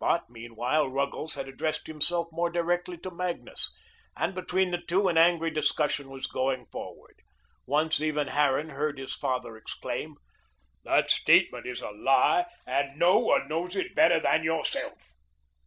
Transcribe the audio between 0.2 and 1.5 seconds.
meanwhile Ruggles had